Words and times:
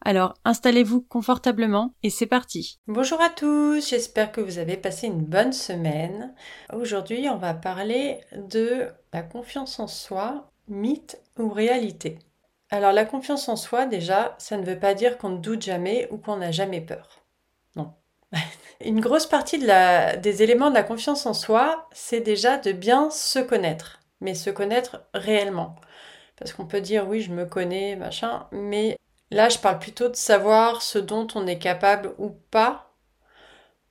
Alors 0.00 0.34
installez-vous 0.44 1.02
confortablement 1.02 1.94
et 2.02 2.10
c'est 2.10 2.26
parti. 2.26 2.78
Bonjour 2.86 3.20
à 3.20 3.30
tous, 3.30 3.88
j'espère 3.88 4.32
que 4.32 4.40
vous 4.40 4.58
avez 4.58 4.76
passé 4.76 5.08
une 5.08 5.24
bonne 5.24 5.52
semaine. 5.52 6.34
Aujourd'hui 6.72 7.28
on 7.28 7.36
va 7.36 7.54
parler 7.54 8.20
de 8.36 8.88
la 9.12 9.22
confiance 9.22 9.80
en 9.80 9.88
soi, 9.88 10.50
mythe 10.68 11.20
ou 11.38 11.48
réalité. 11.48 12.18
Alors 12.70 12.92
la 12.92 13.04
confiance 13.04 13.48
en 13.48 13.56
soi 13.56 13.86
déjà, 13.86 14.36
ça 14.38 14.56
ne 14.56 14.64
veut 14.64 14.78
pas 14.78 14.94
dire 14.94 15.18
qu'on 15.18 15.30
ne 15.30 15.38
doute 15.38 15.62
jamais 15.62 16.06
ou 16.10 16.18
qu'on 16.18 16.36
n'a 16.36 16.52
jamais 16.52 16.80
peur. 16.80 17.24
Non. 17.74 17.92
une 18.84 19.00
grosse 19.00 19.26
partie 19.26 19.58
des 19.58 20.42
éléments 20.42 20.70
de 20.70 20.74
la 20.74 20.82
confiance 20.82 21.26
en 21.26 21.34
soi, 21.34 21.88
c'est 21.92 22.20
déjà 22.20 22.56
de 22.56 22.72
bien 22.72 23.10
se 23.10 23.38
connaître, 23.40 24.00
mais 24.20 24.34
se 24.34 24.50
connaître 24.50 25.02
réellement. 25.12 25.74
Parce 26.36 26.52
qu'on 26.52 26.66
peut 26.66 26.80
dire 26.80 27.08
oui, 27.08 27.20
je 27.20 27.32
me 27.32 27.46
connais, 27.46 27.96
machin, 27.96 28.46
mais 28.52 28.96
Là, 29.30 29.48
je 29.48 29.58
parle 29.58 29.78
plutôt 29.78 30.08
de 30.08 30.16
savoir 30.16 30.82
ce 30.82 30.98
dont 30.98 31.26
on 31.34 31.46
est 31.46 31.58
capable 31.58 32.14
ou 32.18 32.30
pas, 32.50 32.92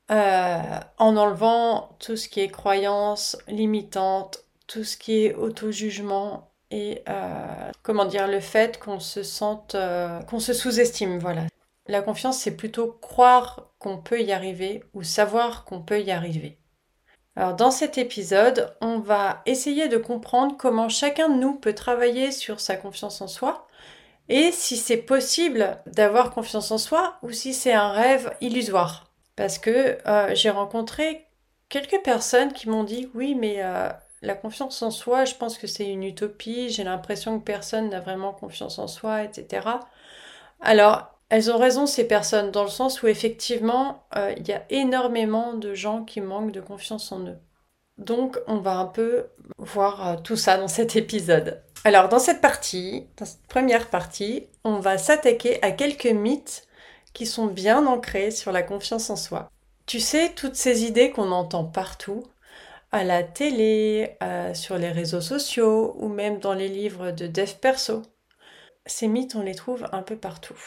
euh, 0.09 0.79
en 0.97 1.17
enlevant 1.17 1.95
tout 1.99 2.15
ce 2.15 2.29
qui 2.29 2.39
est 2.39 2.47
croyance 2.47 3.37
limitante, 3.47 4.45
tout 4.65 4.83
ce 4.83 4.97
qui 4.97 5.25
est 5.25 5.33
auto-jugement 5.35 6.51
et 6.71 7.03
euh, 7.07 7.71
comment 7.83 8.05
dire 8.05 8.27
le 8.27 8.39
fait 8.39 8.79
qu'on 8.79 8.99
se 8.99 9.23
sente, 9.23 9.75
euh, 9.75 10.21
qu'on 10.23 10.39
se 10.39 10.53
sous-estime. 10.53 11.19
Voilà. 11.19 11.43
La 11.87 12.01
confiance, 12.01 12.39
c'est 12.39 12.55
plutôt 12.55 12.91
croire 13.01 13.69
qu'on 13.79 13.97
peut 13.97 14.21
y 14.21 14.31
arriver 14.31 14.83
ou 14.93 15.03
savoir 15.03 15.65
qu'on 15.65 15.81
peut 15.81 16.01
y 16.01 16.11
arriver. 16.11 16.57
Alors 17.35 17.55
dans 17.55 17.71
cet 17.71 17.97
épisode, 17.97 18.75
on 18.81 18.99
va 18.99 19.43
essayer 19.45 19.87
de 19.89 19.97
comprendre 19.97 20.57
comment 20.57 20.89
chacun 20.89 21.29
de 21.29 21.35
nous 21.39 21.53
peut 21.53 21.75
travailler 21.75 22.31
sur 22.31 22.59
sa 22.59 22.75
confiance 22.75 23.21
en 23.21 23.27
soi 23.27 23.66
et 24.29 24.51
si 24.51 24.77
c'est 24.77 24.97
possible 24.97 25.77
d'avoir 25.85 26.31
confiance 26.31 26.71
en 26.71 26.77
soi 26.77 27.17
ou 27.23 27.31
si 27.31 27.53
c'est 27.53 27.73
un 27.73 27.91
rêve 27.91 28.35
illusoire. 28.41 29.11
Parce 29.35 29.57
que 29.59 29.97
euh, 30.07 30.35
j'ai 30.35 30.49
rencontré 30.49 31.25
quelques 31.69 32.01
personnes 32.03 32.53
qui 32.53 32.69
m'ont 32.69 32.83
dit 32.83 33.09
oui 33.13 33.35
mais 33.35 33.57
euh, 33.59 33.89
la 34.21 34.35
confiance 34.35 34.81
en 34.81 34.91
soi 34.91 35.25
je 35.25 35.35
pense 35.35 35.57
que 35.57 35.67
c'est 35.67 35.87
une 35.87 36.03
utopie, 36.03 36.69
j'ai 36.69 36.83
l'impression 36.83 37.39
que 37.39 37.45
personne 37.45 37.89
n'a 37.89 37.99
vraiment 37.99 38.33
confiance 38.33 38.79
en 38.79 38.87
soi, 38.87 39.23
etc. 39.23 39.67
Alors 40.59 41.13
elles 41.29 41.51
ont 41.51 41.57
raison 41.57 41.85
ces 41.85 42.07
personnes 42.07 42.51
dans 42.51 42.63
le 42.63 42.69
sens 42.69 43.01
où 43.03 43.07
effectivement 43.07 44.07
euh, 44.15 44.33
il 44.37 44.47
y 44.47 44.53
a 44.53 44.63
énormément 44.69 45.53
de 45.53 45.73
gens 45.73 46.03
qui 46.03 46.19
manquent 46.19 46.51
de 46.51 46.61
confiance 46.61 47.11
en 47.11 47.19
eux. 47.27 47.37
Donc 47.97 48.39
on 48.47 48.57
va 48.57 48.77
un 48.77 48.85
peu 48.85 49.27
voir 49.57 50.21
tout 50.23 50.35
ça 50.35 50.57
dans 50.57 50.67
cet 50.67 50.95
épisode. 50.95 51.63
Alors 51.83 52.09
dans 52.09 52.19
cette 52.19 52.41
partie, 52.41 53.07
dans 53.17 53.25
cette 53.25 53.45
première 53.47 53.89
partie, 53.89 54.47
on 54.63 54.79
va 54.79 54.97
s'attaquer 54.97 55.61
à 55.63 55.71
quelques 55.71 56.05
mythes 56.05 56.67
qui 57.13 57.25
sont 57.25 57.47
bien 57.47 57.85
ancrés 57.87 58.31
sur 58.31 58.51
la 58.51 58.63
confiance 58.63 59.09
en 59.09 59.15
soi. 59.15 59.49
Tu 59.85 59.99
sais, 59.99 60.33
toutes 60.35 60.55
ces 60.55 60.83
idées 60.83 61.11
qu'on 61.11 61.31
entend 61.31 61.63
partout, 61.63 62.23
à 62.91 63.03
la 63.03 63.23
télé, 63.23 64.17
euh, 64.21 64.53
sur 64.53 64.77
les 64.77 64.91
réseaux 64.91 65.21
sociaux 65.21 65.95
ou 65.99 66.09
même 66.09 66.39
dans 66.39 66.53
les 66.53 66.67
livres 66.67 67.11
de 67.11 67.27
dev 67.27 67.53
perso. 67.61 68.01
Ces 68.85 69.07
mythes, 69.07 69.35
on 69.35 69.41
les 69.41 69.55
trouve 69.55 69.87
un 69.91 70.01
peu 70.01 70.17
partout. 70.17 70.59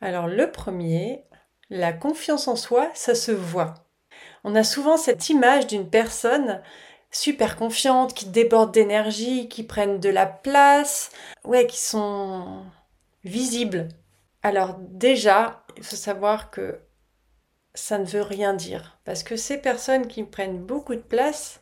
Alors 0.00 0.26
le 0.26 0.50
premier, 0.50 1.24
la 1.70 1.92
confiance 1.92 2.48
en 2.48 2.56
soi, 2.56 2.90
ça 2.94 3.14
se 3.14 3.32
voit. 3.32 3.74
On 4.44 4.54
a 4.54 4.64
souvent 4.64 4.96
cette 4.96 5.28
image 5.28 5.66
d'une 5.66 5.88
personne 5.88 6.60
super 7.12 7.56
confiantes, 7.56 8.14
qui 8.14 8.26
débordent 8.26 8.72
d'énergie, 8.72 9.48
qui 9.48 9.62
prennent 9.62 10.00
de 10.00 10.08
la 10.08 10.26
place, 10.26 11.10
ouais, 11.44 11.66
qui 11.66 11.78
sont 11.78 12.64
visibles. 13.24 13.88
Alors 14.42 14.76
déjà, 14.78 15.64
il 15.76 15.84
faut 15.84 15.96
savoir 15.96 16.50
que 16.50 16.80
ça 17.74 17.98
ne 17.98 18.04
veut 18.04 18.22
rien 18.22 18.54
dire. 18.54 18.98
Parce 19.04 19.22
que 19.22 19.36
ces 19.36 19.58
personnes 19.58 20.08
qui 20.08 20.24
prennent 20.24 20.58
beaucoup 20.58 20.94
de 20.94 21.00
place, 21.00 21.60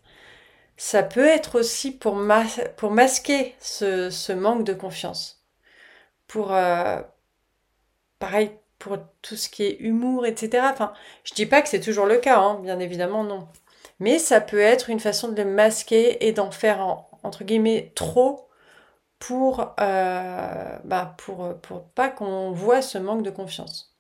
ça 0.77 1.03
peut 1.03 1.27
être 1.27 1.59
aussi 1.59 1.93
pour, 1.93 2.15
masquer 2.17 3.55
ce, 3.61 4.33
manque 4.33 4.65
de 4.65 4.73
confiance. 4.73 5.45
Pour, 6.27 6.55
euh, 6.55 7.03
pareil, 8.19 8.53
pour 8.79 8.99
tout 9.23 9.37
ce 9.37 9.49
qui 9.49 9.65
est 9.65 9.77
humour, 9.81 10.27
etc. 10.27 10.67
Enfin, 10.73 10.93
je 11.25 11.35
dis 11.35 11.47
pas 11.47 11.61
que 11.63 11.69
c'est 11.69 11.81
toujours 11.81 12.07
le 12.07 12.19
cas, 12.19 12.39
hein, 12.39 12.61
bien 12.63 12.79
évidemment, 12.81 13.25
non. 13.25 13.49
Mais 14.01 14.19
ça 14.19 14.41
peut 14.41 14.61
être 14.61 14.91
une 14.91 15.01
façon 15.01 15.29
de 15.29 15.43
le 15.43 15.51
masquer 15.51 16.27
et 16.27 16.33
d'en 16.33 16.51
faire, 16.51 17.05
entre 17.23 17.45
guillemets, 17.45 17.93
trop 17.95 18.49
pour, 19.19 19.75
euh, 19.81 20.79
bah 20.85 21.15
pour 21.19 21.55
pas 21.95 22.09
qu'on 22.09 22.53
voit 22.53 22.83
ce 22.83 22.99
manque 22.99 23.23
de 23.23 23.31
confiance. 23.31 23.95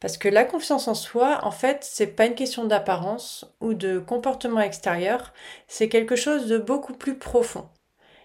Parce 0.00 0.16
que 0.16 0.28
la 0.28 0.44
confiance 0.44 0.88
en 0.88 0.94
soi, 0.94 1.40
en 1.42 1.50
fait, 1.50 1.84
c'est 1.84 2.06
pas 2.06 2.26
une 2.26 2.34
question 2.34 2.64
d'apparence 2.64 3.44
ou 3.60 3.74
de 3.74 3.98
comportement 3.98 4.60
extérieur, 4.60 5.34
c'est 5.68 5.90
quelque 5.90 6.16
chose 6.16 6.46
de 6.46 6.56
beaucoup 6.58 6.94
plus 6.94 7.18
profond. 7.18 7.68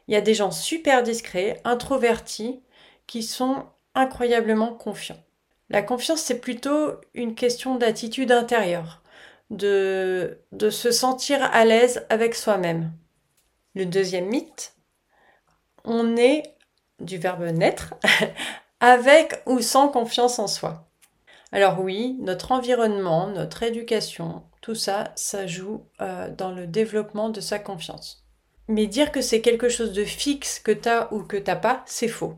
Il 0.08 0.14
y 0.14 0.18
a 0.18 0.22
des 0.22 0.34
gens 0.34 0.52
super 0.52 1.04
discrets, 1.04 1.62
introvertis, 1.66 2.62
qui 3.08 3.24
sont 3.24 3.66
incroyablement 3.94 4.74
confiants. 4.74 5.22
La 5.70 5.82
confiance, 5.82 6.22
c'est 6.22 6.40
plutôt 6.40 6.92
une 7.14 7.36
question 7.36 7.76
d'attitude 7.76 8.32
intérieure 8.32 9.02
de, 9.56 10.40
de 10.52 10.70
se 10.70 10.92
sentir 10.92 11.42
à 11.42 11.66
l'aise 11.66 12.06
avec 12.10 12.36
soi-même. 12.36 12.92
Le 13.74 13.86
deuxième 13.86 14.28
mythe, 14.28 14.74
on 15.84 16.16
est 16.18 16.44
du 17.00 17.18
verbe 17.18 17.44
naître 17.44 17.94
avec 18.80 19.42
ou 19.46 19.62
sans 19.62 19.90
confiance 19.90 20.40
en 20.40 20.48
soi. 20.48 20.88
Alors 21.52 21.80
oui, 21.80 22.18
notre 22.20 22.52
environnement, 22.52 23.28
notre 23.28 23.64
éducation, 23.64 24.44
tout 24.62 24.76
ça, 24.76 25.12
ça 25.16 25.48
joue 25.48 25.86
euh, 26.02 26.30
dans 26.30 26.52
le 26.52 26.68
développement 26.68 27.30
de 27.30 27.40
sa 27.40 27.60
confiance. 27.60 28.26
Mais 28.68 28.88
dire 28.88 29.12
que 29.12 29.22
c'est 29.22 29.42
quelque 29.42 29.70
chose 29.70 29.94
de 29.94 30.04
fixe 30.04 30.60
que 30.60 30.72
tu 30.72 30.90
as 30.90 31.14
ou 31.14 31.24
que 31.24 31.38
t'as 31.38 31.56
pas, 31.56 31.84
c'est 31.86 32.08
faux. 32.08 32.36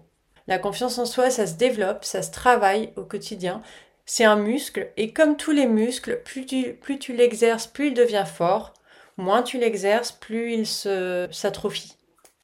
La 0.47 0.59
confiance 0.59 0.97
en 0.97 1.05
soi, 1.05 1.29
ça 1.29 1.47
se 1.47 1.55
développe, 1.55 2.05
ça 2.05 2.21
se 2.21 2.31
travaille 2.31 2.93
au 2.95 3.03
quotidien, 3.03 3.61
c'est 4.07 4.23
un 4.23 4.37
muscle 4.37 4.91
et 4.95 5.11
comme 5.11 5.35
tous 5.35 5.51
les 5.51 5.67
muscles, 5.67 6.21
plus 6.23 6.45
tu, 6.45 7.13
l'exerces, 7.13 7.67
plus 7.67 7.89
il 7.89 7.93
devient 7.93 8.25
fort, 8.25 8.73
moins 9.17 9.43
tu 9.43 9.59
l'exerces, 9.59 10.13
plus 10.13 10.53
il 10.53 10.65
s'atrophie. 10.65 11.97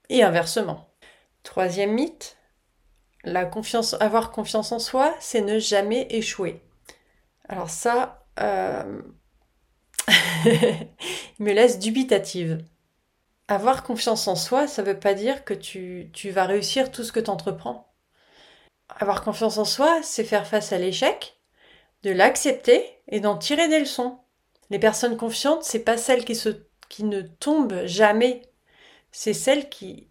Et 0.10 0.24
inversement. 0.24 0.94
Troisième 1.42 1.94
mythe, 1.94 2.38
la 3.24 3.46
confiance, 3.46 3.96
avoir 4.02 4.32
confiance 4.32 4.74
en 4.74 4.80
soi, 4.80 5.16
c'est 5.22 5.42
ne 5.42 5.58
jamais 5.58 6.06
échouer. 6.10 6.62
Alors 7.48 7.70
ça, 7.70 8.26
euh... 8.42 9.02
il 10.46 10.90
me 11.40 11.54
laisse 11.54 11.80
dubitative. 11.80 12.66
Avoir 13.48 13.84
confiance 13.84 14.28
en 14.28 14.36
soi, 14.36 14.68
ça 14.68 14.82
ne 14.82 14.88
veut 14.88 15.00
pas 15.00 15.14
dire 15.14 15.46
que 15.46 15.54
tu 15.54 16.30
vas 16.30 16.46
réussir 16.46 16.92
tout 16.92 17.06
ce 17.06 17.14
que 17.14 17.22
tu 17.22 17.30
entreprends. 17.30 17.94
Avoir 18.90 19.24
confiance 19.24 19.58
en 19.58 19.66
soi, 19.66 20.02
c'est 20.04 20.26
faire 20.26 20.46
face 20.46 20.74
à 20.74 20.78
l'échec, 20.78 21.40
de 22.04 22.12
l'accepter 22.12 22.86
et 23.08 23.20
d'en 23.20 23.38
tirer 23.38 23.68
des 23.68 23.80
leçons. 23.80 24.20
Les 24.70 24.80
personnes 24.80 25.18
confiantes, 25.18 25.64
c'est 25.64 25.84
pas 25.84 25.98
celles 25.98 26.26
qui, 26.26 26.36
se, 26.36 26.50
qui 26.90 27.04
ne 27.04 27.22
tombent 27.22 27.86
jamais, 27.86 28.42
c'est 29.12 29.34
celles 29.34 29.70
qui 29.70 30.10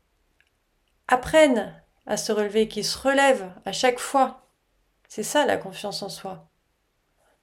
apprennent 1.08 1.74
à 2.06 2.16
se 2.16 2.32
relever, 2.32 2.68
qui 2.68 2.84
se 2.84 2.98
relèvent 2.98 3.52
à 3.64 3.72
chaque 3.72 3.98
fois. 3.98 4.46
C'est 5.08 5.22
ça 5.22 5.46
la 5.46 5.56
confiance 5.56 6.02
en 6.02 6.08
soi. 6.08 6.48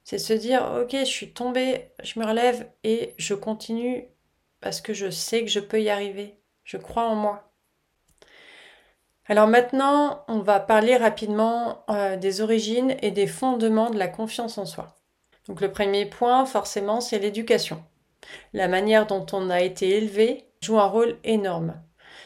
C'est 0.02 0.18
se 0.18 0.32
dire, 0.32 0.62
ok, 0.82 0.90
je 0.92 1.04
suis 1.04 1.32
tombée, 1.32 1.92
je 2.02 2.18
me 2.18 2.26
relève 2.26 2.70
et 2.84 3.14
je 3.18 3.34
continue 3.34 4.08
parce 4.60 4.80
que 4.80 4.92
je 4.92 5.10
sais 5.10 5.44
que 5.44 5.50
je 5.50 5.60
peux 5.60 5.80
y 5.80 5.90
arriver. 5.90 6.40
Je 6.64 6.76
crois 6.76 7.04
en 7.04 7.14
moi. 7.14 7.49
Alors 9.30 9.46
maintenant, 9.46 10.24
on 10.26 10.40
va 10.40 10.58
parler 10.58 10.96
rapidement 10.96 11.84
euh, 11.88 12.16
des 12.16 12.40
origines 12.40 12.96
et 13.00 13.12
des 13.12 13.28
fondements 13.28 13.90
de 13.90 13.96
la 13.96 14.08
confiance 14.08 14.58
en 14.58 14.66
soi. 14.66 14.96
Donc 15.46 15.60
le 15.60 15.70
premier 15.70 16.04
point, 16.04 16.44
forcément, 16.46 17.00
c'est 17.00 17.20
l'éducation. 17.20 17.80
La 18.54 18.66
manière 18.66 19.06
dont 19.06 19.24
on 19.32 19.48
a 19.48 19.60
été 19.60 19.88
élevé 19.90 20.46
joue 20.60 20.80
un 20.80 20.86
rôle 20.86 21.16
énorme. 21.22 21.80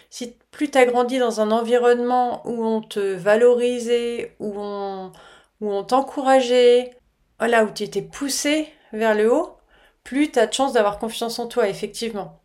Si 0.08 0.34
plus 0.50 0.70
tu 0.70 0.78
as 0.78 0.86
grandi 0.86 1.18
dans 1.18 1.42
un 1.42 1.50
environnement 1.50 2.40
où 2.46 2.64
on 2.64 2.80
te 2.80 3.00
valorisait, 3.00 4.34
où 4.40 4.54
on, 4.56 5.12
où 5.60 5.70
on 5.70 5.84
t'encourageait, 5.84 6.96
voilà, 7.38 7.64
où 7.64 7.70
tu 7.70 7.82
étais 7.82 8.00
poussé 8.00 8.66
vers 8.94 9.14
le 9.14 9.30
haut, 9.30 9.58
plus 10.04 10.32
tu 10.32 10.38
as 10.38 10.46
de 10.46 10.54
chance 10.54 10.72
d'avoir 10.72 10.98
confiance 10.98 11.38
en 11.38 11.48
toi, 11.48 11.68
effectivement. 11.68 12.40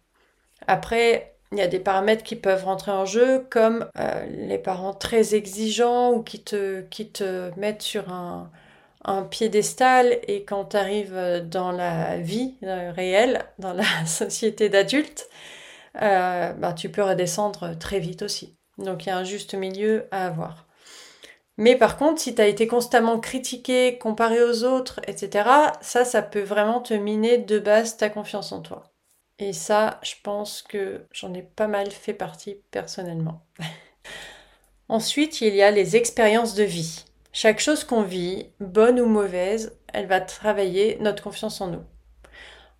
Après, 0.67 1.38
Il 1.51 1.57
y 1.57 1.61
a 1.61 1.67
des 1.67 1.79
paramètres 1.79 2.23
qui 2.23 2.35
peuvent 2.35 2.65
rentrer 2.65 2.91
en 2.91 3.05
jeu, 3.05 3.45
comme 3.49 3.87
euh, 3.97 4.25
les 4.27 4.59
parents 4.59 4.93
très 4.93 5.33
exigeants 5.33 6.13
ou 6.13 6.21
qui 6.21 6.43
te, 6.43 7.59
mettent 7.59 7.81
sur 7.81 8.11
un, 8.11 8.51
piédestal 9.31 10.19
et 10.27 10.43
quand 10.43 10.65
tu 10.65 10.77
arrives 10.77 11.43
dans 11.49 11.71
la 11.71 12.17
vie 12.17 12.55
euh, 12.63 12.91
réelle, 12.91 13.43
dans 13.57 13.73
la 13.73 13.83
société 14.05 14.69
d'adultes, 14.69 15.27
euh, 16.01 16.53
bah, 16.53 16.73
tu 16.73 16.89
peux 16.89 17.01
redescendre 17.01 17.77
très 17.79 17.99
vite 17.99 18.21
aussi. 18.21 18.55
Donc 18.77 19.05
il 19.05 19.09
y 19.09 19.11
a 19.11 19.17
un 19.17 19.23
juste 19.23 19.55
milieu 19.55 20.07
à 20.11 20.27
avoir. 20.27 20.67
Mais 21.57 21.75
par 21.75 21.97
contre, 21.97 22.21
si 22.21 22.35
tu 22.35 22.41
as 22.41 22.47
été 22.47 22.67
constamment 22.67 23.19
critiqué, 23.19 23.97
comparé 23.97 24.43
aux 24.43 24.63
autres, 24.63 25.01
etc., 25.07 25.49
ça, 25.81 26.05
ça 26.05 26.21
peut 26.21 26.41
vraiment 26.41 26.79
te 26.79 26.93
miner 26.93 27.39
de 27.39 27.59
base 27.59 27.97
ta 27.97 28.09
confiance 28.09 28.51
en 28.51 28.61
toi. 28.61 28.83
Et 29.39 29.53
ça, 29.53 29.99
je 30.03 30.15
pense 30.21 30.61
que 30.61 31.05
j'en 31.13 31.33
ai 31.33 31.41
pas 31.41 31.67
mal 31.67 31.91
fait 31.91 32.13
partie 32.13 32.61
personnellement. 32.71 33.41
Ensuite, 34.89 35.39
il 35.39 35.55
y 35.55 35.61
a 35.61 35.71
les 35.71 35.95
expériences 35.95 36.55
de 36.55 36.63
vie. 36.63 37.05
Chaque 37.31 37.59
chose 37.59 37.85
qu'on 37.85 38.01
vit, 38.01 38.47
bonne 38.59 38.99
ou 38.99 39.05
mauvaise, 39.05 39.77
elle 39.93 40.07
va 40.07 40.19
travailler 40.19 40.97
notre 40.99 41.23
confiance 41.23 41.61
en 41.61 41.67
nous. 41.67 41.83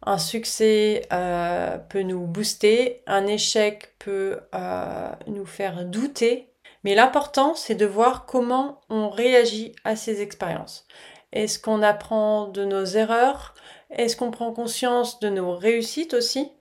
Un 0.05 0.17
succès 0.17 1.03
euh, 1.13 1.77
peut 1.77 2.01
nous 2.01 2.25
booster, 2.25 3.03
un 3.05 3.27
échec 3.27 3.93
peut 3.99 4.39
euh, 4.55 5.11
nous 5.27 5.45
faire 5.45 5.85
douter, 5.85 6.49
mais 6.83 6.95
l'important 6.95 7.53
c'est 7.53 7.75
de 7.75 7.85
voir 7.85 8.25
comment 8.25 8.81
on 8.89 9.09
réagit 9.09 9.75
à 9.83 9.95
ces 9.95 10.21
expériences. 10.21 10.87
Est-ce 11.31 11.59
qu'on 11.59 11.83
apprend 11.83 12.47
de 12.47 12.65
nos 12.65 12.85
erreurs? 12.85 13.53
Est-ce 13.89 14.15
qu'on 14.15 14.31
prend 14.31 14.53
conscience 14.53 15.19
de 15.19 15.29
nos 15.29 15.55
réussites 15.55 16.13
aussi? 16.13 16.51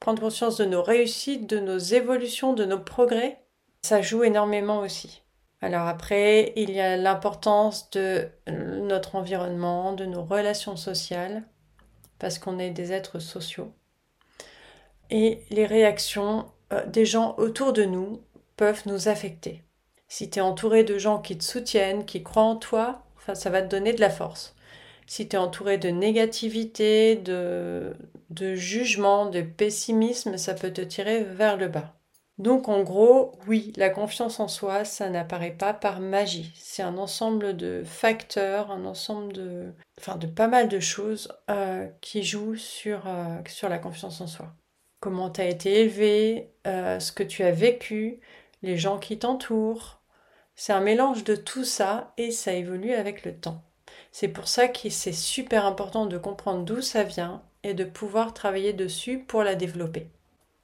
Prendre 0.00 0.20
conscience 0.20 0.56
de 0.58 0.64
nos 0.64 0.82
réussites, 0.82 1.48
de 1.48 1.58
nos 1.58 1.78
évolutions, 1.78 2.52
de 2.52 2.64
nos 2.64 2.78
progrès, 2.78 3.42
ça 3.82 4.02
joue 4.02 4.24
énormément 4.24 4.80
aussi. 4.80 5.22
Alors 5.60 5.86
après, 5.88 6.52
il 6.56 6.70
y 6.70 6.80
a 6.80 6.96
l'importance 6.96 7.90
de 7.90 8.28
notre 8.46 9.16
environnement, 9.16 9.92
de 9.92 10.04
nos 10.04 10.22
relations 10.22 10.76
sociales, 10.76 11.42
parce 12.18 12.38
qu'on 12.38 12.58
est 12.58 12.70
des 12.70 12.92
êtres 12.92 13.18
sociaux. 13.18 13.72
Et 15.10 15.42
les 15.50 15.66
réactions 15.66 16.46
euh, 16.72 16.84
des 16.86 17.06
gens 17.06 17.34
autour 17.38 17.72
de 17.72 17.84
nous 17.84 18.22
peuvent 18.56 18.82
nous 18.86 19.08
affecter. 19.08 19.64
Si 20.06 20.30
tu 20.30 20.38
es 20.38 20.42
entouré 20.42 20.84
de 20.84 20.98
gens 20.98 21.18
qui 21.18 21.36
te 21.36 21.44
soutiennent, 21.44 22.04
qui 22.04 22.22
croient 22.22 22.42
en 22.42 22.56
toi, 22.56 23.02
ça 23.34 23.50
va 23.50 23.62
te 23.62 23.68
donner 23.68 23.92
de 23.92 24.00
la 24.00 24.10
force. 24.10 24.54
Si 25.08 25.26
tu 25.26 25.36
es 25.36 25.38
entouré 25.38 25.78
de 25.78 25.88
négativité, 25.88 27.16
de, 27.16 27.96
de 28.28 28.54
jugement, 28.54 29.24
de 29.26 29.40
pessimisme, 29.40 30.36
ça 30.36 30.52
peut 30.52 30.70
te 30.70 30.82
tirer 30.82 31.24
vers 31.24 31.56
le 31.56 31.68
bas. 31.68 31.94
Donc 32.36 32.68
en 32.68 32.82
gros, 32.82 33.32
oui, 33.46 33.72
la 33.76 33.88
confiance 33.88 34.38
en 34.38 34.48
soi, 34.48 34.84
ça 34.84 35.08
n'apparaît 35.08 35.56
pas 35.56 35.72
par 35.72 36.00
magie. 36.00 36.52
C'est 36.56 36.82
un 36.82 36.98
ensemble 36.98 37.56
de 37.56 37.82
facteurs, 37.86 38.70
un 38.70 38.84
ensemble 38.84 39.32
de, 39.32 39.72
enfin, 39.98 40.16
de 40.16 40.26
pas 40.26 40.46
mal 40.46 40.68
de 40.68 40.78
choses 40.78 41.32
euh, 41.50 41.88
qui 42.02 42.22
jouent 42.22 42.56
sur, 42.56 43.08
euh, 43.08 43.38
sur 43.48 43.70
la 43.70 43.78
confiance 43.78 44.20
en 44.20 44.26
soi. 44.26 44.52
Comment 45.00 45.30
tu 45.30 45.40
as 45.40 45.48
été 45.48 45.80
élevé, 45.80 46.52
euh, 46.66 47.00
ce 47.00 47.12
que 47.12 47.22
tu 47.22 47.42
as 47.44 47.52
vécu, 47.52 48.20
les 48.62 48.76
gens 48.76 48.98
qui 48.98 49.18
t'entourent. 49.18 50.02
C'est 50.54 50.74
un 50.74 50.80
mélange 50.80 51.24
de 51.24 51.34
tout 51.34 51.64
ça 51.64 52.12
et 52.18 52.30
ça 52.30 52.52
évolue 52.52 52.92
avec 52.92 53.24
le 53.24 53.34
temps. 53.34 53.64
C'est 54.12 54.28
pour 54.28 54.48
ça 54.48 54.68
que 54.68 54.90
c'est 54.90 55.12
super 55.12 55.66
important 55.66 56.06
de 56.06 56.18
comprendre 56.18 56.64
d'où 56.64 56.80
ça 56.80 57.02
vient 57.02 57.42
et 57.62 57.74
de 57.74 57.84
pouvoir 57.84 58.34
travailler 58.34 58.72
dessus 58.72 59.18
pour 59.18 59.42
la 59.42 59.54
développer. 59.54 60.08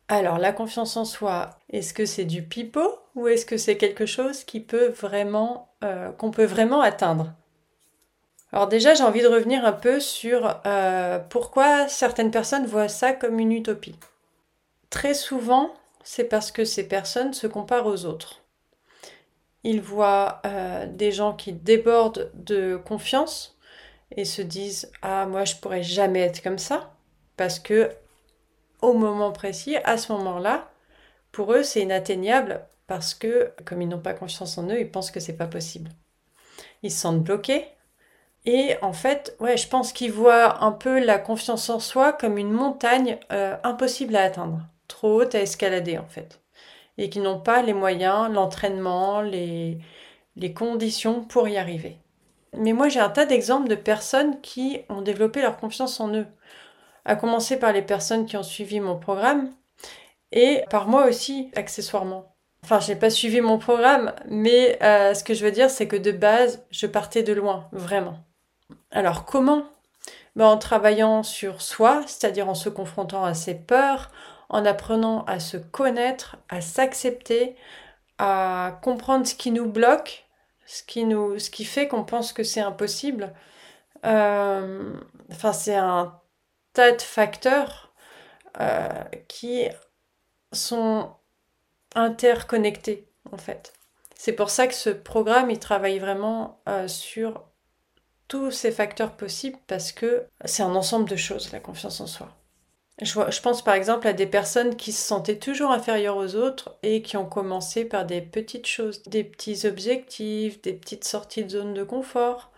Alors, 0.08 0.38
la 0.38 0.52
confiance 0.52 0.96
en 0.96 1.04
soi, 1.04 1.50
est-ce 1.70 1.94
que 1.94 2.04
c'est 2.04 2.24
du 2.24 2.42
pipeau 2.42 2.98
ou 3.14 3.26
est-ce 3.28 3.46
que 3.46 3.56
c'est 3.56 3.76
quelque 3.76 4.06
chose 4.06 4.44
qui 4.44 4.60
peut 4.60 4.88
vraiment, 4.88 5.72
euh, 5.82 6.12
qu'on 6.12 6.30
peut 6.30 6.44
vraiment 6.44 6.82
atteindre? 6.82 7.32
Alors 8.52 8.68
déjà, 8.68 8.94
j'ai 8.94 9.02
envie 9.02 9.22
de 9.22 9.26
revenir 9.26 9.64
un 9.64 9.72
peu 9.72 9.98
sur 9.98 10.60
euh, 10.66 11.18
pourquoi 11.18 11.88
certaines 11.88 12.30
personnes 12.30 12.66
voient 12.66 12.88
ça 12.88 13.12
comme 13.12 13.40
une 13.40 13.52
utopie. 13.52 13.96
Très 14.90 15.14
souvent, 15.14 15.74
c'est 16.04 16.24
parce 16.24 16.52
que 16.52 16.64
ces 16.64 16.86
personnes 16.86 17.32
se 17.32 17.48
comparent 17.48 17.88
aux 17.88 18.04
autres. 18.04 18.43
Ils 19.64 19.80
voient 19.80 20.40
euh, 20.46 20.86
des 20.86 21.10
gens 21.10 21.32
qui 21.34 21.52
débordent 21.52 22.30
de 22.34 22.76
confiance 22.76 23.58
et 24.16 24.24
se 24.24 24.42
disent 24.42 24.92
ah 25.02 25.26
moi 25.26 25.44
je 25.44 25.56
pourrais 25.56 25.82
jamais 25.82 26.20
être 26.20 26.42
comme 26.42 26.58
ça 26.58 26.94
parce 27.36 27.58
que 27.58 27.90
au 28.84 28.92
moment 28.92 29.32
précis, 29.32 29.76
à 29.84 29.96
ce 29.96 30.12
moment-là, 30.12 30.70
pour 31.32 31.52
eux, 31.52 31.62
c'est 31.62 31.80
inatteignable 31.80 32.66
parce 32.86 33.14
que, 33.14 33.50
comme 33.64 33.82
ils 33.82 33.88
n'ont 33.88 33.98
pas 33.98 34.14
confiance 34.14 34.58
en 34.58 34.68
eux, 34.68 34.78
ils 34.78 34.90
pensent 34.90 35.10
que 35.10 35.20
c'est 35.20 35.36
pas 35.36 35.46
possible. 35.46 35.90
Ils 36.82 36.90
se 36.90 37.00
sentent 37.00 37.22
bloqués. 37.22 37.66
Et 38.44 38.76
en 38.82 38.92
fait, 38.92 39.36
ouais, 39.40 39.56
je 39.56 39.68
pense 39.68 39.92
qu'ils 39.92 40.12
voient 40.12 40.62
un 40.62 40.72
peu 40.72 41.02
la 41.02 41.18
confiance 41.18 41.70
en 41.70 41.80
soi 41.80 42.12
comme 42.12 42.36
une 42.36 42.52
montagne 42.52 43.18
euh, 43.32 43.56
impossible 43.64 44.14
à 44.16 44.24
atteindre, 44.24 44.60
trop 44.86 45.22
haute 45.22 45.34
à 45.34 45.40
escalader 45.40 45.96
en 45.96 46.06
fait. 46.06 46.40
Et 46.98 47.10
qui 47.10 47.20
n'ont 47.20 47.40
pas 47.40 47.62
les 47.62 47.74
moyens, 47.74 48.30
l'entraînement, 48.32 49.20
les, 49.20 49.78
conditions 50.54 51.22
pour 51.22 51.48
y 51.48 51.56
arriver. 51.56 51.98
Mais 52.56 52.72
moi, 52.72 52.88
j'ai 52.88 53.00
un 53.00 53.08
tas 53.10 53.26
d'exemples 53.26 53.68
de 53.68 53.74
personnes 53.74 54.40
qui 54.40 54.80
ont 54.88 55.02
développé 55.02 55.42
leur 55.42 55.56
confiance 55.56 55.98
en 56.00 56.14
eux 56.14 56.26
à 57.04 57.16
commencer 57.16 57.58
par 57.58 57.72
les 57.72 57.82
personnes 57.82 58.26
qui 58.26 58.36
ont 58.36 58.42
suivi 58.42 58.80
mon 58.80 58.96
programme 58.96 59.50
et 60.32 60.62
par 60.70 60.88
moi 60.88 61.06
aussi, 61.06 61.50
accessoirement. 61.54 62.34
Enfin, 62.64 62.80
je 62.80 62.92
n'ai 62.92 62.98
pas 62.98 63.10
suivi 63.10 63.40
mon 63.40 63.58
programme, 63.58 64.14
mais 64.26 64.78
euh, 64.82 65.12
ce 65.14 65.22
que 65.22 65.34
je 65.34 65.44
veux 65.44 65.52
dire, 65.52 65.68
c'est 65.68 65.86
que 65.86 65.96
de 65.96 66.12
base, 66.12 66.64
je 66.70 66.86
partais 66.86 67.22
de 67.22 67.32
loin, 67.32 67.68
vraiment. 67.72 68.18
Alors, 68.90 69.26
comment? 69.26 69.64
Ben, 70.34 70.46
En 70.46 70.56
travaillant 70.56 71.22
sur 71.22 71.60
soi, 71.60 72.02
c'est-à-dire 72.06 72.48
en 72.48 72.54
se 72.54 72.68
confrontant 72.68 73.24
à 73.24 73.34
ses 73.34 73.54
peurs, 73.54 74.10
en 74.48 74.64
apprenant 74.64 75.24
à 75.24 75.40
se 75.40 75.56
connaître, 75.56 76.36
à 76.48 76.60
s'accepter, 76.60 77.56
à 78.18 78.78
comprendre 78.82 79.26
ce 79.26 79.34
qui 79.34 79.50
nous 79.50 79.66
bloque, 79.68 80.26
ce 80.66 80.82
qui, 80.82 81.04
nous, 81.04 81.38
ce 81.38 81.50
qui 81.50 81.64
fait 81.64 81.88
qu'on 81.88 82.04
pense 82.04 82.32
que 82.32 82.42
c'est 82.42 82.60
impossible. 82.60 83.32
Euh, 84.04 84.92
enfin, 85.30 85.52
c'est 85.52 85.76
un 85.76 86.18
tas 86.72 86.92
de 86.92 87.02
facteurs 87.02 87.92
euh, 88.60 88.88
qui 89.28 89.66
sont 90.52 91.10
interconnectés 91.94 93.08
en 93.32 93.38
fait. 93.38 93.72
C'est 94.16 94.32
pour 94.32 94.50
ça 94.50 94.66
que 94.66 94.74
ce 94.74 94.90
programme, 94.90 95.50
il 95.50 95.58
travaille 95.58 95.98
vraiment 95.98 96.60
euh, 96.68 96.88
sur 96.88 97.44
tous 98.28 98.50
ces 98.50 98.70
facteurs 98.70 99.16
possibles 99.16 99.58
parce 99.66 99.92
que 99.92 100.26
c'est 100.44 100.62
un 100.62 100.74
ensemble 100.74 101.08
de 101.08 101.16
choses, 101.16 101.52
la 101.52 101.60
confiance 101.60 102.00
en 102.00 102.06
soi. 102.06 102.28
Je, 103.02 103.40
pense 103.40 103.62
par 103.62 103.74
exemple 103.74 104.06
à 104.06 104.12
des 104.12 104.26
personnes 104.26 104.76
qui 104.76 104.92
se 104.92 105.04
sentaient 105.04 105.38
toujours 105.38 105.72
inférieures 105.72 106.16
aux 106.16 106.36
autres 106.36 106.78
et 106.84 107.02
qui 107.02 107.16
ont 107.16 107.26
commencé 107.28 107.84
par 107.84 108.06
des 108.06 108.20
petites 108.22 108.66
choses, 108.68 109.02
des 109.04 109.24
petits 109.24 109.66
objectifs, 109.66 110.62
des 110.62 110.74
petites 110.74 111.04
sorties 111.04 111.44
de 111.44 111.48
zone 111.50 111.74
de 111.74 111.82
confort, 111.82 112.52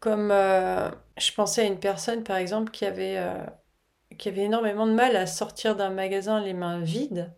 comme 0.00 0.30
euh, 0.32 0.90
je 1.18 1.32
pensais 1.32 1.62
à 1.62 1.64
une 1.66 1.80
personne, 1.80 2.24
par 2.24 2.36
exemple, 2.38 2.70
qui 2.72 2.86
avait, 2.86 3.18
euh, 3.18 3.44
qui 4.18 4.28
avait 4.30 4.44
énormément 4.44 4.86
de 4.86 4.92
mal 4.94 5.16
à 5.16 5.26
sortir 5.26 5.76
d'un 5.76 5.90
magasin 5.90 6.40
les 6.40 6.54
mains 6.54 6.80
vides. 6.80 7.32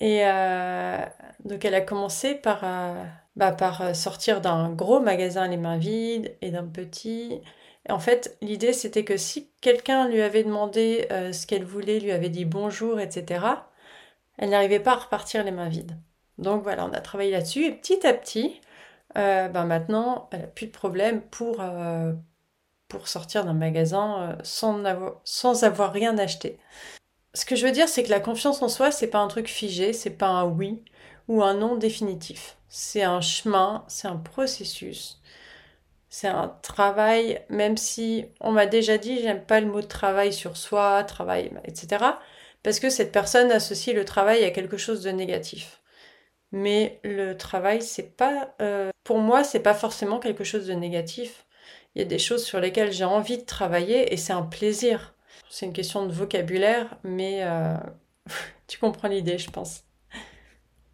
Et 0.00 0.26
euh, 0.26 0.98
donc, 1.44 1.64
elle 1.64 1.74
a 1.74 1.80
commencé 1.80 2.34
par, 2.36 2.64
bah, 3.36 3.52
par 3.52 3.94
sortir 3.96 4.40
d'un 4.40 4.70
gros 4.72 5.00
magasin 5.00 5.48
les 5.48 5.56
mains 5.56 5.78
vides 5.78 6.36
et 6.42 6.50
d'un 6.50 6.66
petit. 6.66 7.40
En 7.88 7.98
fait, 7.98 8.36
l'idée, 8.40 8.72
c'était 8.72 9.04
que 9.04 9.16
si 9.16 9.50
quelqu'un 9.60 10.08
lui 10.08 10.20
avait 10.22 10.42
demandé 10.42 11.06
ce 11.10 11.46
qu'elle 11.46 11.64
voulait, 11.64 12.00
lui 12.00 12.10
avait 12.10 12.28
dit 12.28 12.44
bonjour, 12.44 12.98
etc., 12.98 13.44
elle 14.38 14.50
n'arrivait 14.50 14.80
pas 14.80 14.92
à 14.92 14.96
repartir 14.96 15.44
les 15.44 15.50
mains 15.50 15.68
vides. 15.68 15.96
Donc 16.38 16.62
voilà, 16.62 16.84
on 16.84 16.92
a 16.92 17.00
travaillé 17.00 17.30
là-dessus. 17.30 17.64
Et 17.64 17.72
petit 17.72 18.06
à 18.06 18.12
petit, 18.12 18.60
euh, 19.16 19.48
ben 19.48 19.64
maintenant, 19.64 20.28
elle 20.32 20.42
n'a 20.42 20.46
plus 20.46 20.66
de 20.66 20.72
problème 20.72 21.22
pour, 21.22 21.60
euh, 21.60 22.12
pour 22.88 23.08
sortir 23.08 23.44
d'un 23.44 23.54
magasin 23.54 24.20
euh, 24.20 24.36
sans, 24.42 24.84
avoir, 24.84 25.20
sans 25.24 25.64
avoir 25.64 25.92
rien 25.92 26.18
acheté. 26.18 26.58
Ce 27.34 27.44
que 27.44 27.56
je 27.56 27.66
veux 27.66 27.72
dire, 27.72 27.88
c'est 27.88 28.02
que 28.02 28.10
la 28.10 28.20
confiance 28.20 28.62
en 28.62 28.68
soi, 28.68 28.90
c'est 28.90 29.08
pas 29.08 29.18
un 29.18 29.28
truc 29.28 29.48
figé, 29.48 29.92
c'est 29.92 30.10
pas 30.10 30.28
un 30.28 30.44
oui 30.44 30.82
ou 31.28 31.42
un 31.42 31.54
non 31.54 31.76
définitif. 31.76 32.56
C'est 32.68 33.02
un 33.02 33.20
chemin, 33.20 33.84
c'est 33.88 34.08
un 34.08 34.16
processus, 34.16 35.20
c'est 36.08 36.28
un 36.28 36.48
travail, 36.62 37.44
même 37.48 37.76
si 37.76 38.26
on 38.40 38.52
m'a 38.52 38.66
déjà 38.66 38.98
dit, 38.98 39.20
j'aime 39.20 39.44
pas 39.44 39.60
le 39.60 39.66
mot 39.66 39.82
travail 39.82 40.32
sur 40.32 40.56
soi, 40.56 41.04
travail, 41.04 41.50
etc. 41.64 42.04
Parce 42.62 42.80
que 42.80 42.90
cette 42.90 43.12
personne 43.12 43.50
associe 43.52 43.94
le 43.94 44.04
travail 44.04 44.44
à 44.44 44.50
quelque 44.50 44.76
chose 44.76 45.02
de 45.02 45.10
négatif 45.10 45.80
mais 46.52 47.00
le 47.04 47.34
travail, 47.36 47.82
c'est 47.82 48.16
pas, 48.16 48.54
euh, 48.62 48.90
pour 49.04 49.18
moi, 49.18 49.44
c'est 49.44 49.60
pas 49.60 49.74
forcément 49.74 50.18
quelque 50.18 50.44
chose 50.44 50.66
de 50.66 50.74
négatif. 50.74 51.46
Il 51.94 51.98
y 52.00 52.02
a 52.02 52.08
des 52.08 52.18
choses 52.18 52.44
sur 52.44 52.60
lesquelles 52.60 52.92
j'ai 52.92 53.04
envie 53.04 53.38
de 53.38 53.44
travailler 53.44 54.12
et 54.12 54.16
c'est 54.16 54.32
un 54.32 54.42
plaisir. 54.42 55.14
C'est 55.50 55.66
une 55.66 55.72
question 55.72 56.06
de 56.06 56.12
vocabulaire, 56.12 56.96
mais, 57.04 57.42
euh, 57.42 57.76
tu 58.68 58.78
comprends 58.78 59.08
l'idée, 59.08 59.38
je 59.38 59.50
pense. 59.50 59.84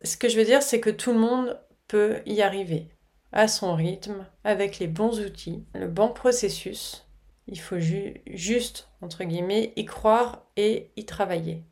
Ce 0.03 0.17
que 0.17 0.29
je 0.29 0.37
veux 0.37 0.45
dire, 0.45 0.63
c'est 0.63 0.81
que 0.81 0.91
tout 0.91 1.13
le 1.13 1.19
monde 1.19 1.61
peut 1.87 2.21
y 2.27 2.43
arriver 2.43 2.89
à 3.33 3.49
son 3.49 3.75
rythme, 3.75 4.27
avec 4.45 4.79
les 4.79 4.87
bons 4.87 5.21
outils, 5.21 5.65
le 5.75 5.89
bon 5.89 6.09
processus. 6.09 7.07
Il 7.49 7.59
faut 7.59 7.81
juste, 7.81 8.89
entre 9.01 9.25
guillemets, 9.25 9.73
y 9.77 9.85
croire 9.85 10.45
et 10.57 10.93
y 10.97 11.05
travailler. 11.05 11.65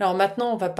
Alors 0.00 0.14
maintenant, 0.14 0.52
on 0.52 0.56
va 0.56 0.74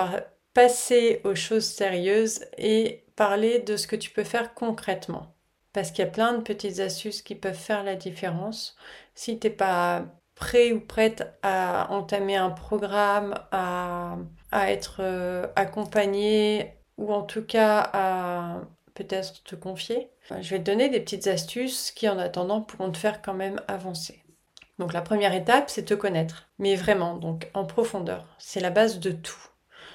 passer 0.55 1.21
aux 1.25 1.35
choses 1.35 1.67
sérieuses 1.67 2.45
et 2.57 3.05
parler 3.17 3.59
de 3.59 3.77
ce 3.77 3.87
que 3.87 3.97
tu 3.97 4.11
peux 4.11 4.25
faire 4.25 4.55
concrètement. 4.55 5.35
Parce 5.73 5.91
qu'il 5.91 6.05
y 6.05 6.09
a 6.09 6.11
plein 6.11 6.33
de 6.33 6.43
petites 6.43 6.81
astuces 6.81 7.23
qui 7.23 7.35
peuvent 7.35 7.55
faire 7.55 7.85
la 7.85 7.95
différence. 7.95 8.77
Si 9.15 9.39
tu 9.39 9.47
n'es 9.47 9.53
pas 9.53 10.07
prêt 10.35 10.73
ou 10.73 10.81
prête 10.81 11.37
à 11.43 11.93
entamer 11.93 12.37
un 12.37 12.51
programme, 12.51 13.35
à, 13.53 14.17
être 14.53 14.99
euh, 15.01 15.47
accompagné 15.57 16.75
ou 16.97 17.13
en 17.13 17.23
tout 17.23 17.45
cas 17.45 17.91
à 17.93 18.61
peut-être 18.99 19.45
te 19.45 19.55
confier, 19.55 20.09
je 20.41 20.51
vais 20.51 20.59
te 20.59 20.65
donner 20.65 20.89
des 20.89 21.01
petites 21.01 21.29
astuces 21.29 21.93
qui 21.93 22.09
en 22.09 22.19
attendant 22.19 22.61
pourront 22.61 22.91
te 22.91 22.99
faire 22.99 23.23
quand 23.23 23.35
même 23.35 23.61
avancer. 23.69 24.23
Donc 24.81 24.93
la 24.93 25.03
première 25.03 25.35
étape, 25.35 25.71
c'est 25.71 25.85
te 25.85 25.95
connaître, 25.95 26.49
mais 26.59 26.75
vraiment, 26.75 27.17
donc 27.17 27.49
en 27.55 27.65
profondeur. 27.65 28.27
C'est 28.39 28.61
la 28.61 28.71
base 28.71 28.99
de 28.99 29.13
tout. 29.13 29.49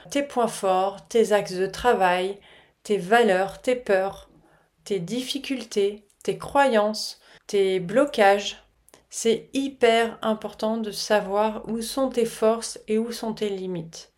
Tes 0.09 0.23
points 0.23 0.47
forts, 0.47 1.05
tes 1.07 1.33
axes 1.33 1.53
de 1.53 1.67
travail, 1.67 2.39
tes 2.83 2.97
valeurs, 2.97 3.61
tes 3.61 3.75
peurs, 3.75 4.29
tes 4.85 4.99
difficultés, 4.99 6.05
tes 6.23 6.37
croyances, 6.37 7.19
tes 7.47 7.79
blocages. 7.81 8.63
C'est 9.09 9.49
hyper 9.53 10.17
important 10.21 10.77
de 10.77 10.91
savoir 10.91 11.67
où 11.67 11.81
sont 11.81 12.09
tes 12.09 12.25
forces 12.25 12.79
et 12.87 12.97
où 12.97 13.11
sont 13.11 13.33
tes 13.33 13.49
limites. 13.49 14.12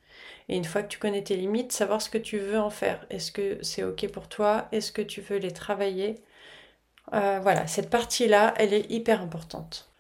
Et 0.50 0.58
une 0.58 0.66
fois 0.66 0.84
que 0.84 0.88
tu 0.90 1.00
connais 1.00 1.24
tes 1.24 1.36
limites, 1.36 1.72
savoir 1.72 2.02
ce 2.02 2.10
que 2.10 2.18
tu 2.18 2.38
veux 2.40 2.60
en 2.60 2.70
faire. 2.70 3.06
Est-ce 3.10 3.32
que 3.32 3.62
c'est 3.64 3.84
OK 3.84 4.08
pour 4.10 4.30
toi? 4.30 4.68
Est-ce 4.72 4.92
que 4.92 5.02
tu 5.02 5.22
veux 5.22 5.38
les 5.38 5.52
travailler? 5.52 6.24
Euh, 7.14 7.40
Voilà, 7.42 7.68
cette 7.68 7.90
partie-là, 7.90 8.54
elle 8.58 8.74
est 8.74 8.90
hyper 8.92 9.22
importante. 9.22 9.92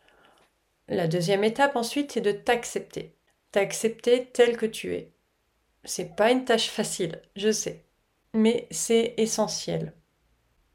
La 0.87 1.07
deuxième 1.07 1.43
étape 1.43 1.75
ensuite, 1.75 2.11
c'est 2.13 2.21
de 2.21 2.31
t'accepter. 2.31 3.15
T'accepter 3.51 4.25
tel 4.33 4.57
que 4.57 4.65
tu 4.65 4.95
es. 4.95 5.11
C'est 5.85 6.15
pas 6.15 6.31
une 6.31 6.45
tâche 6.45 6.69
facile, 6.69 7.21
je 7.35 7.51
sais, 7.51 7.85
mais 8.33 8.67
c'est 8.71 9.13
essentiel. 9.17 9.93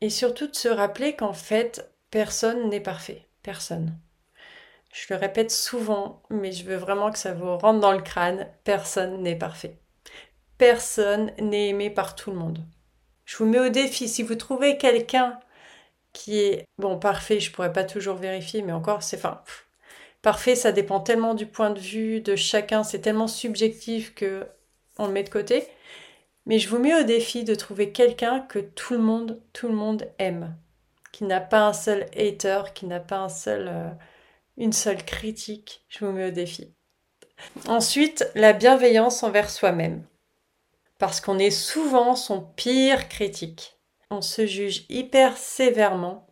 Et 0.02 0.10
surtout 0.10 0.48
de 0.48 0.56
se 0.56 0.68
rappeler 0.68 1.16
qu'en 1.16 1.32
fait, 1.34 1.90
personne 2.10 2.68
n'est 2.70 2.80
parfait. 2.80 3.26
Personne. 3.42 3.98
Je 4.92 5.06
le 5.11 5.18
répète 5.18 5.50
souvent, 5.50 6.23
mais 6.30 6.52
je 6.52 6.64
veux 6.64 6.76
vraiment 6.76 7.11
que 7.11 7.18
ça 7.18 7.32
vous 7.32 7.56
rentre 7.56 7.80
dans 7.80 7.92
le 7.92 8.02
crâne. 8.02 8.49
Personne 8.64 9.23
n'est 9.23 9.38
parfait. 9.38 9.78
Personne 10.59 11.32
n'est 11.38 11.68
aimé 11.68 11.90
par 11.90 12.14
tout 12.14 12.30
le 12.30 12.37
monde. 12.37 12.59
Je 13.25 13.37
vous 13.37 13.47
mets 13.47 13.61
au 13.61 13.68
défi, 13.68 14.09
si 14.09 14.23
vous 14.23 14.35
trouvez 14.35 14.76
quelqu'un 14.76 15.38
qui 16.12 16.40
est, 16.40 16.66
bon, 16.78 16.99
parfait, 16.99 17.40
je 17.40 17.52
pourrais 17.52 17.73
pas 17.73 17.85
toujours 17.85 18.16
vérifier, 18.16 18.62
mais 18.62 18.73
encore, 18.73 19.02
c'est, 19.02 19.16
enfin, 19.16 19.42
parfait, 20.23 20.56
ça 20.56 20.73
dépend 20.73 21.00
tellement 21.00 21.35
du 21.35 21.47
point 21.47 21.70
de 21.70 21.78
vue 21.78 22.20
de 22.20 22.37
chacun, 22.37 22.82
c'est 22.82 23.00
tellement 23.00 23.28
subjectif 23.28 24.14
que 24.14 24.47
on 24.99 25.06
le 25.06 25.12
met 25.12 25.23
de 25.23 25.30
côté. 25.30 25.66
Mais 26.47 26.59
je 26.59 26.68
vous 26.68 26.78
mets 26.78 26.94
au 27.00 27.04
défi 27.04 27.44
de 27.44 27.54
trouver 27.54 27.92
quelqu'un 27.92 28.40
que 28.40 28.59
tout 28.59 28.94
le 28.94 29.00
monde, 29.00 29.40
tout 29.52 29.68
le 29.68 29.75
monde 29.75 30.09
aime, 30.18 30.56
qui 31.12 31.25
n'a 31.25 31.40
pas 31.40 31.66
un 31.66 31.73
seul 31.73 32.06
hater, 32.16 32.73
qui 32.75 32.87
n'a 32.87 33.00
pas 33.00 33.18
un 33.18 33.28
seul, 33.28 33.68
euh, 33.68 33.90
une 34.61 34.75
seule 34.75 35.05
critique. 35.05 35.85
Je 35.88 36.05
vous 36.05 36.12
mets 36.12 36.29
au 36.29 36.31
défi. 36.31 36.73
Ensuite, 37.67 38.31
la 38.35 38.52
bienveillance 38.52 39.23
envers 39.23 39.50
soi-même. 39.50 40.05
Parce 40.99 41.23
qu'on 41.23 41.38
est 41.38 41.50
souvent 41.50 42.14
son 42.14 42.43
pire 42.43 43.09
critique. 43.09 43.79
On 44.11 44.21
se 44.21 44.47
juge 44.47 44.85
hyper 44.90 45.38
sévèrement. 45.38 46.26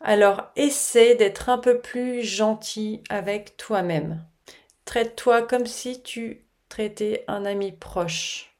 Alors 0.00 0.44
essaie 0.54 1.16
d'être 1.16 1.48
un 1.48 1.58
peu 1.58 1.80
plus 1.80 2.22
gentil 2.22 3.02
avec 3.08 3.56
toi-même. 3.56 4.24
Traite-toi 4.84 5.42
comme 5.42 5.66
si 5.66 6.02
tu 6.02 6.46
traitais 6.68 7.24
un 7.26 7.44
ami 7.44 7.72
proche. 7.72 8.54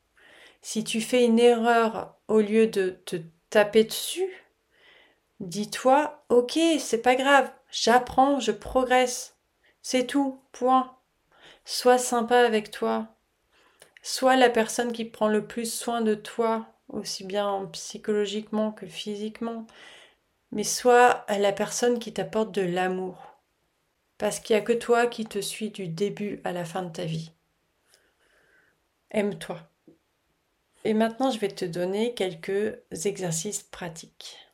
Si 0.63 0.83
tu 0.83 1.01
fais 1.01 1.25
une 1.25 1.39
erreur, 1.39 2.17
au 2.27 2.41
lieu 2.41 2.67
de 2.67 2.91
te 3.05 3.17
taper 3.51 3.85
dessus, 3.85 4.33
dis-toi, 5.39 6.25
ok, 6.29 6.59
c'est 6.81 7.03
pas 7.03 7.15
grave, 7.15 7.49
j'apprends, 7.83 8.41
je 8.41 8.53
progresse. 8.53 9.37
C'est 9.83 10.07
tout, 10.07 10.41
point. 10.53 10.97
Sois 11.65 11.99
sympa 11.99 12.39
avec 12.39 12.71
toi. 12.71 13.09
Sois 14.03 14.37
la 14.37 14.51
personne 14.51 14.93
qui 14.93 15.05
prend 15.05 15.29
le 15.29 15.47
plus 15.47 15.73
soin 15.73 16.01
de 16.01 16.15
toi, 16.15 16.67
aussi 16.89 17.25
bien 17.25 17.69
psychologiquement 17.73 18.73
que 18.73 18.87
physiquement. 18.87 19.67
Mais 20.53 20.65
sois 20.65 21.25
la 21.29 21.53
personne 21.53 21.99
qui 21.99 22.13
t'apporte 22.13 22.53
de 22.53 22.63
l'amour. 22.63 23.41
Parce 24.19 24.41
qu'il 24.41 24.57
n'y 24.57 24.63
a 24.63 24.65
que 24.65 24.73
toi 24.73 25.07
qui 25.07 25.27
te 25.27 25.41
suis 25.41 25.71
du 25.71 25.89
début 25.89 26.41
à 26.45 26.53
la 26.53 26.65
fin 26.65 26.83
de 26.83 26.93
ta 26.93 27.05
vie. 27.05 27.33
Aime-toi. 29.11 29.61
Et 30.85 30.95
maintenant, 30.95 31.31
je 31.31 31.39
vais 31.39 31.49
te 31.49 31.65
donner 31.65 32.15
quelques 32.15 32.79
exercices 33.05 33.65
pratiques. 33.65 34.46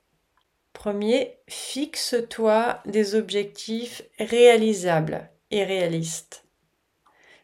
Premier, 0.73 1.39
fixe-toi 1.49 2.81
des 2.87 3.15
objectifs 3.15 4.03
réalisables 4.19 5.31
et 5.51 5.65
réalistes. 5.65 6.45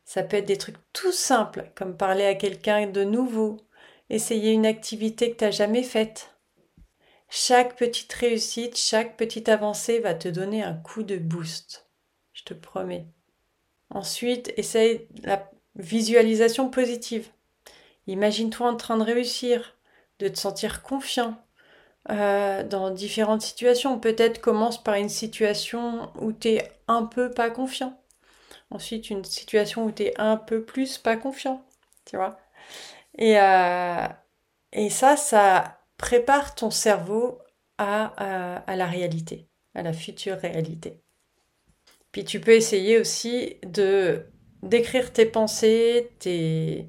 Ça 0.05 0.23
peut 0.23 0.39
être 0.39 0.47
des 0.47 0.57
trucs 0.57 0.79
tout 0.93 1.13
simples, 1.13 1.71
comme 1.75 1.97
parler 1.97 2.25
à 2.25 2.35
quelqu'un 2.35 2.87
de 2.87 3.05
nouveau, 3.05 3.59
essayer 4.09 4.53
une 4.53 4.67
activité 4.67 5.31
que 5.31 5.37
tu 5.37 5.45
n'as 5.45 5.51
jamais 5.51 5.83
faite. 5.83 6.35
Chaque 7.29 7.77
petite 7.77 8.13
réussite, 8.15 8.77
chaque 8.77 9.19
petite 9.19 9.51
avancée 9.51 9.99
va 9.99 10.15
te 10.15 10.29
donner 10.29 10.63
un 10.63 10.75
coup 10.75 11.03
de 11.03 11.19
boost. 11.19 11.87
Je 12.33 12.43
te 12.45 12.55
promets. 12.55 13.07
Ensuite, 13.91 14.53
essaye 14.57 15.07
la 15.23 15.51
visualisation 15.77 16.71
positive. 16.71 17.29
Imagine-toi 18.07 18.71
en 18.71 18.77
train 18.77 18.97
de 18.97 19.03
réussir, 19.03 19.77
de 20.19 20.29
te 20.29 20.39
sentir 20.39 20.83
confiant 20.83 21.37
euh, 22.11 22.63
dans 22.63 22.91
différentes 22.91 23.43
situations. 23.43 23.99
Peut-être 23.99 24.41
commence 24.41 24.83
par 24.83 24.95
une 24.95 25.09
situation 25.09 26.11
où 26.21 26.33
tu 26.33 26.49
es 26.49 26.73
un 26.89 27.05
peu 27.05 27.31
pas 27.31 27.51
confiant. 27.51 28.01
Ensuite, 28.71 29.11
une 29.11 29.25
situation 29.25 29.85
où 29.85 29.93
tu 29.93 30.05
es 30.05 30.21
un 30.21 30.37
peu 30.37 30.63
plus 30.63 30.99
pas 30.99 31.17
confiant. 31.17 31.65
Tu 32.05 32.17
vois 32.17 32.39
et, 33.19 33.39
euh, 33.39 34.07
et 34.73 34.91
ça, 34.91 35.17
ça 35.17 35.81
prépare 35.97 36.55
ton 36.55 36.71
cerveau 36.71 37.41
à, 37.79 38.61
à, 38.67 38.77
la 38.77 38.87
réalité, 38.87 39.49
à 39.75 39.83
la 39.83 39.93
future 39.93 40.37
réalité. 40.39 41.01
Puis 42.13 42.25
tu 42.25 42.41
peux 42.41 42.53
essayer 42.53 42.99
aussi 42.99 43.57
de 43.65 44.25
d'écrire 44.63 45.13
tes 45.13 45.27
pensées, 45.27 46.11
tes, 46.19 46.89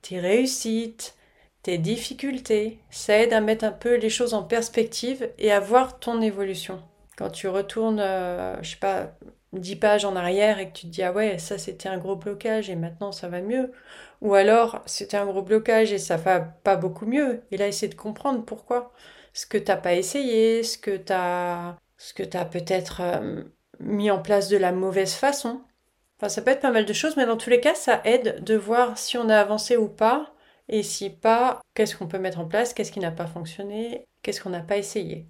tes 0.00 0.20
réussites, 0.20 1.16
tes 1.62 1.78
difficultés. 1.78 2.78
Ça 2.90 3.18
aide 3.18 3.32
à 3.32 3.40
mettre 3.40 3.64
un 3.64 3.72
peu 3.72 3.96
les 3.96 4.10
choses 4.10 4.34
en 4.34 4.42
perspective 4.42 5.30
et 5.38 5.52
à 5.52 5.60
voir 5.60 5.98
ton 5.98 6.20
évolution. 6.20 6.82
Quand 7.16 7.30
tu 7.30 7.48
retournes, 7.48 8.00
euh, 8.00 8.56
je 8.62 8.70
sais 8.70 8.76
pas, 8.76 9.12
10 9.52 9.76
pages 9.76 10.04
en 10.04 10.16
arrière 10.16 10.58
et 10.58 10.68
que 10.68 10.74
tu 10.78 10.86
te 10.86 10.92
dis 10.92 11.02
ah 11.02 11.12
ouais, 11.12 11.38
ça 11.38 11.58
c'était 11.58 11.88
un 11.88 11.98
gros 11.98 12.16
blocage 12.16 12.70
et 12.70 12.76
maintenant 12.76 13.12
ça 13.12 13.28
va 13.28 13.40
mieux. 13.40 13.72
Ou 14.20 14.34
alors 14.34 14.82
c'était 14.86 15.16
un 15.16 15.26
gros 15.26 15.42
blocage 15.42 15.92
et 15.92 15.98
ça 15.98 16.16
va 16.16 16.40
pas 16.40 16.76
beaucoup 16.76 17.06
mieux. 17.06 17.42
Et 17.50 17.56
là, 17.56 17.68
essayer 17.68 17.88
de 17.88 17.94
comprendre 17.96 18.44
pourquoi. 18.44 18.92
Ce 19.32 19.46
que 19.46 19.58
t'as 19.58 19.76
pas 19.76 19.94
essayé, 19.94 20.62
ce 20.62 20.78
que 20.78 20.96
t'as, 20.96 21.76
ce 21.98 22.14
que 22.14 22.22
t'as 22.22 22.44
peut-être 22.44 23.00
euh, 23.02 23.44
mis 23.80 24.10
en 24.10 24.20
place 24.20 24.48
de 24.48 24.56
la 24.56 24.72
mauvaise 24.72 25.14
façon. 25.14 25.62
Enfin, 26.18 26.28
ça 26.28 26.42
peut 26.42 26.50
être 26.50 26.60
pas 26.60 26.70
mal 26.70 26.84
de 26.84 26.92
choses, 26.92 27.16
mais 27.16 27.26
dans 27.26 27.36
tous 27.36 27.50
les 27.50 27.60
cas, 27.60 27.74
ça 27.74 28.00
aide 28.04 28.44
de 28.44 28.54
voir 28.54 28.98
si 28.98 29.16
on 29.18 29.28
a 29.30 29.38
avancé 29.38 29.76
ou 29.76 29.88
pas, 29.88 30.34
et 30.70 30.84
si 30.84 31.10
pas, 31.10 31.60
qu'est-ce 31.74 31.96
qu'on 31.96 32.06
peut 32.06 32.18
mettre 32.18 32.38
en 32.38 32.46
place, 32.46 32.72
qu'est-ce 32.72 32.92
qui 32.92 33.00
n'a 33.00 33.10
pas 33.10 33.26
fonctionné, 33.26 34.06
qu'est-ce 34.22 34.40
qu'on 34.40 34.50
n'a 34.50 34.60
pas 34.60 34.78
essayé? 34.78 35.26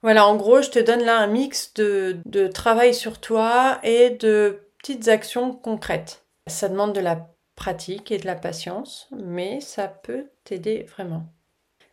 Voilà, 0.00 0.26
en 0.26 0.36
gros, 0.36 0.62
je 0.62 0.70
te 0.70 0.78
donne 0.78 1.02
là 1.02 1.18
un 1.18 1.26
mix 1.26 1.74
de, 1.74 2.48
travail 2.48 2.94
sur 2.94 3.20
toi 3.20 3.78
et 3.82 4.10
de 4.10 4.70
petites 4.78 5.08
actions 5.08 5.52
concrètes. 5.52 6.24
Ça 6.46 6.68
demande 6.68 6.94
de 6.94 7.00
la 7.00 7.28
pratique 7.56 8.10
et 8.10 8.18
de 8.18 8.26
la 8.26 8.36
patience, 8.36 9.08
mais 9.12 9.60
ça 9.60 9.86
peut 9.86 10.30
t'aider 10.44 10.84
vraiment. 10.84 11.26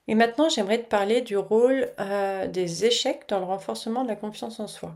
Et 0.08 0.16
maintenant, 0.16 0.48
j'aimerais 0.48 0.82
te 0.82 0.88
parler 0.88 1.22
du 1.22 1.36
rôle 1.36 1.92
euh, 2.00 2.48
des 2.48 2.86
échecs 2.86 3.28
dans 3.28 3.40
le 3.40 3.46
renforcement 3.46 4.04
de 4.04 4.08
la 4.08 4.16
confiance 4.16 4.60
en 4.62 4.68
soi. 4.68 4.96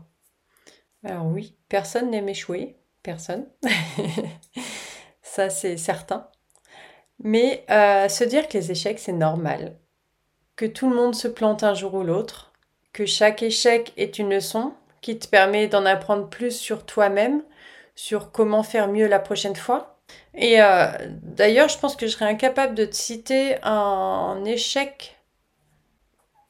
Alors 1.04 1.26
oui, 1.26 1.56
personne 1.68 2.10
n'aime 2.10 2.28
échouer, 2.28 2.76
personne. 3.02 3.46
Ça, 5.22 5.50
c'est 5.50 5.76
certain. 5.76 6.30
Mais 7.22 7.64
euh, 7.70 8.08
se 8.08 8.24
dire 8.24 8.48
que 8.48 8.56
les 8.56 8.70
échecs, 8.70 8.98
c'est 8.98 9.12
normal. 9.12 9.76
Que 10.56 10.66
tout 10.66 10.88
le 10.88 10.96
monde 10.96 11.14
se 11.14 11.28
plante 11.28 11.62
un 11.62 11.74
jour 11.74 11.94
ou 11.94 12.02
l'autre. 12.02 12.52
Que 12.92 13.06
chaque 13.06 13.42
échec 13.42 13.92
est 13.96 14.18
une 14.18 14.30
leçon 14.30 14.72
qui 15.00 15.18
te 15.18 15.28
permet 15.28 15.68
d'en 15.68 15.86
apprendre 15.86 16.28
plus 16.28 16.52
sur 16.52 16.84
toi-même, 16.84 17.42
sur 17.94 18.32
comment 18.32 18.62
faire 18.62 18.88
mieux 18.88 19.06
la 19.06 19.18
prochaine 19.18 19.56
fois. 19.56 19.98
Et 20.34 20.60
euh, 20.60 20.86
d'ailleurs, 21.22 21.68
je 21.68 21.78
pense 21.78 21.96
que 21.96 22.06
je 22.06 22.12
serais 22.12 22.26
incapable 22.26 22.74
de 22.74 22.84
te 22.84 22.96
citer 22.96 23.56
un 23.62 24.42
échec 24.44 25.16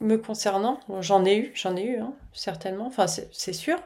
me 0.00 0.16
concernant. 0.16 0.80
J'en 1.00 1.24
ai 1.24 1.36
eu, 1.36 1.52
j'en 1.54 1.76
ai 1.76 1.84
eu, 1.84 1.98
hein, 1.98 2.14
certainement, 2.32 2.86
enfin 2.86 3.06
c'est 3.06 3.52
sûr. 3.52 3.78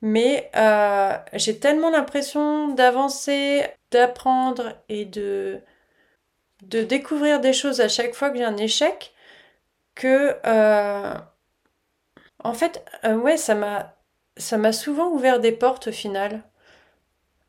Mais 0.00 0.50
euh, 0.56 1.16
j'ai 1.34 1.58
tellement 1.58 1.90
l'impression 1.90 2.68
d'avancer, 2.68 3.64
d'apprendre 3.90 4.74
et 4.88 5.04
de, 5.04 5.60
de 6.62 6.82
découvrir 6.82 7.40
des 7.40 7.52
choses 7.52 7.80
à 7.80 7.88
chaque 7.88 8.14
fois 8.14 8.30
que 8.30 8.38
j'ai 8.38 8.44
un 8.44 8.56
échec 8.56 9.12
que 9.96 10.36
euh, 10.46 11.14
en 12.44 12.54
fait 12.54 12.84
ouais 13.04 13.36
ça 13.36 13.56
m'a 13.56 13.96
ça 14.36 14.56
m'a 14.56 14.72
souvent 14.72 15.08
ouvert 15.10 15.40
des 15.40 15.50
portes 15.50 15.88
au 15.88 15.92
final 15.92 16.44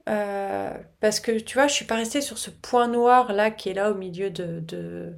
euh, 0.10 0.72
parce 1.00 1.20
que 1.20 1.32
tu 1.40 1.56
vois, 1.56 1.68
je 1.68 1.74
suis 1.74 1.86
pas 1.86 1.96
restée 1.96 2.22
sur 2.22 2.38
ce 2.38 2.50
point 2.52 2.88
noir 2.88 3.34
là 3.34 3.50
qui 3.52 3.70
est 3.70 3.74
là 3.74 3.92
au 3.92 3.96
milieu 3.96 4.30
de, 4.30 4.60
de, 4.60 5.14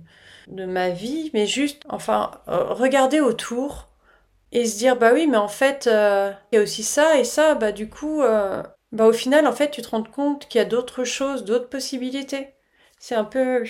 de 0.48 0.66
ma 0.66 0.90
vie, 0.90 1.30
mais 1.34 1.46
juste, 1.46 1.84
enfin, 1.90 2.32
euh, 2.48 2.74
regarder 2.74 3.20
autour 3.20 3.90
et 4.54 4.66
se 4.68 4.78
dire, 4.80 4.98
bah 4.98 5.12
oui, 5.14 5.28
mais 5.28 5.38
en 5.38 5.50
fait, 5.50 5.88
euh, 5.88 6.32
il 6.52 6.58
y 6.58 6.60
a 6.60 6.64
aussi 6.64 6.84
ça 6.84 7.18
et 7.20 7.26
ça, 7.26 7.56
bah 7.56 7.72
du 7.74 7.90
coup, 7.90 8.22
bah 8.92 9.06
au 9.08 9.14
final, 9.14 9.48
en 9.48 9.54
fait, 9.54 9.72
tu 9.72 9.82
te 9.82 9.90
rends 9.90 10.04
compte 10.04 10.48
qu'il 10.50 10.60
y 10.60 10.62
a 10.62 10.66
d'autres 10.66 11.06
choses, 11.06 11.46
d'autres 11.46 11.70
possibilités. 11.70 12.50
C'est 13.08 13.16
un 13.16 13.24
peu, 13.24 13.64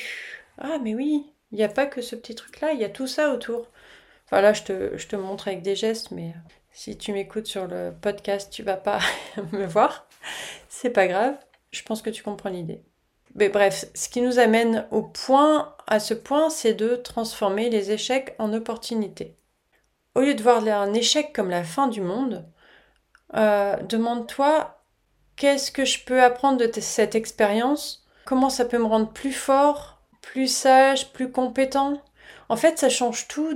ah, 0.58 0.79
mais 0.82 0.96
oui, 0.96 1.32
il 1.51 1.60
n'y 1.60 1.63
a 1.63 1.70
pas 1.70 1.86
que 1.86 2.01
ce 2.01 2.15
petit 2.15 2.34
truc-là, 2.34 2.72
il 2.72 2.79
y 2.79 2.84
a 2.84 2.89
tout 2.89 3.06
ça 3.06 3.32
autour. 3.32 3.67
Enfin 4.25 4.41
là, 4.41 4.51
je 4.51 4.63
te, 4.63 5.15
montre 5.15 5.48
avec 5.48 5.62
des 5.62 5.75
gestes, 5.75 6.10
mais 6.10 6.34
si 6.72 6.98
tu 6.98 7.13
m'écoutes 7.13 7.46
sur 7.46 7.67
le 7.67 7.94
podcast, 8.01 8.51
tu 8.51 8.63
vas 8.63 8.77
pas 8.77 8.98
me 9.51 9.67
voir. 9.67 10.08
C'est 10.70 10.89
pas 10.89 11.06
grave. 11.06 11.38
Je 11.70 11.84
pense 11.84 12.01
que 12.01 12.10
tu 12.10 12.24
comprends 12.24 12.50
l'idée. 12.50 12.82
Mais 13.36 13.50
bref, 13.50 13.86
ce 13.94 14.10
qui 14.10 14.22
nous 14.22 14.39
amène 14.39 14.88
au 14.89 15.03
point, 15.03 15.75
à 15.86 16.00
ce 16.00 16.15
point, 16.15 16.50
c'est 16.50 16.74
de 16.74 16.96
transformer 16.96 17.70
les 17.70 17.91
échecs 17.91 18.34
en 18.39 18.53
opportunités. 18.53 19.38
Au 20.15 20.22
lieu 20.22 20.34
de 20.34 20.41
voir 20.41 20.67
un 20.67 20.96
échec 20.96 21.32
comme 21.32 21.51
la 21.51 21.63
fin 21.63 21.89
du 21.89 22.01
monde, 22.01 22.44
euh, 23.36 23.75
demande-toi 23.84 24.82
qu'est-ce 25.36 25.72
que 25.72 25.86
je 25.86 26.03
peux 26.06 26.24
apprendre 26.24 26.58
de 26.58 26.82
cette 26.82 27.13
expérience 27.13 28.07
Comment 28.27 28.50
ça 28.50 28.65
peut 28.65 28.77
me 28.77 28.84
rendre 28.84 29.10
plus 29.13 29.31
fort, 29.31 30.01
plus 30.22 30.53
sage, 30.53 31.13
plus 31.13 31.31
compétent 31.31 31.93
En 32.50 32.57
fait, 32.57 32.77
ça 32.77 32.89
change 32.89 33.29
tout 33.29 33.53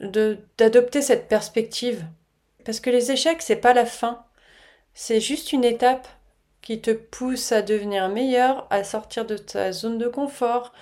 d'adopter 0.00 1.00
cette 1.00 1.28
perspective. 1.28 2.04
Parce 2.66 2.78
que 2.80 2.90
les 2.90 3.10
échecs, 3.10 3.40
c'est 3.40 3.56
pas 3.56 3.72
la 3.72 3.86
fin. 3.86 4.26
C'est 4.92 5.18
juste 5.18 5.54
une 5.54 5.64
étape 5.64 6.06
qui 6.60 6.82
te 6.82 6.90
pousse 6.90 7.52
à 7.52 7.62
devenir 7.62 8.10
meilleur, 8.10 8.66
à 8.68 8.84
sortir 8.84 9.24
de 9.24 9.38
ta 9.38 9.72
zone 9.72 9.96
de 9.96 10.08
confort, 10.08 10.74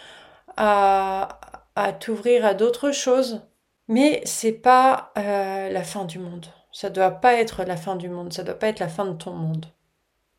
à, 0.57 1.39
t'ouvrir 2.01 2.45
à 2.45 2.55
d'autres 2.55 2.91
choses. 2.91 3.43
Mais 3.87 4.23
c'est 4.25 4.51
pas 4.51 5.13
euh, 5.19 5.69
la 5.69 5.85
fin 5.85 6.05
du 6.05 6.19
monde. 6.19 6.47
Ça 6.73 6.91
doit 6.91 7.13
pas 7.13 7.35
être 7.35 7.63
la 7.63 7.77
fin 7.77 7.95
du 7.95 8.09
monde. 8.09 8.33
Ça 8.33 8.43
doit 8.43 8.59
pas 8.59 8.67
être 8.67 8.81
la 8.81 8.89
fin 8.89 9.05
de 9.05 9.17
ton 9.17 9.35
monde, 9.35 9.67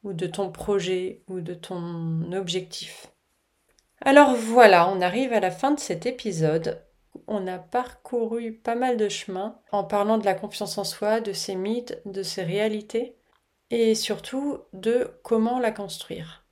ou 0.04 0.14
de 0.14 0.28
ton 0.28 0.52
projet, 0.52 1.22
ou 1.28 1.42
de 1.42 1.54
ton 1.54 2.32
objectif. 2.34 3.08
Alors 4.02 4.36
voilà, 4.36 4.90
on 4.90 5.02
arrive 5.02 5.34
à 5.34 5.40
la 5.40 5.52
fin 5.52 5.72
de 5.72 5.80
cet 5.80 6.06
épisode 6.06 6.82
on 7.28 7.48
a 7.48 7.58
parcouru 7.58 8.54
pas 8.54 8.76
mal 8.76 8.98
de 8.98 9.10
chemins 9.10 9.60
en 9.72 9.84
parlant 9.84 10.18
de 10.18 10.26
la 10.26 10.34
confiance 10.34 10.78
en 10.78 10.84
soi, 10.84 11.22
de 11.22 11.34
ses 11.34 11.56
mythes, 11.56 12.02
de 12.06 12.24
ses 12.24 12.44
réalités 12.44 13.16
et 13.70 13.96
surtout 13.96 14.60
de 14.74 15.12
comment 15.24 15.60
la 15.60 15.72
construire. 15.72 16.46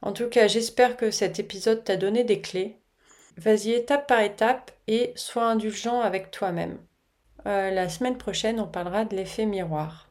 En 0.00 0.12
tout 0.12 0.28
cas, 0.28 0.48
j'espère 0.48 0.96
que 0.96 1.10
cet 1.10 1.38
épisode 1.38 1.84
t'a 1.84 1.96
donné 1.96 2.24
des 2.24 2.40
clés. 2.40 2.78
Vas-y 3.36 3.72
étape 3.72 4.06
par 4.06 4.20
étape 4.20 4.72
et 4.88 5.12
sois 5.16 5.44
indulgent 5.44 6.00
avec 6.00 6.30
toi-même. 6.30 6.78
Euh, 7.46 7.70
la 7.70 7.88
semaine 7.88 8.18
prochaine, 8.18 8.60
on 8.60 8.66
parlera 8.66 9.04
de 9.04 9.16
l'effet 9.16 9.46
miroir. 9.46 10.08